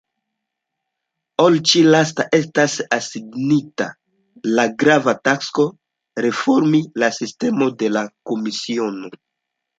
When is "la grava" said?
4.61-5.15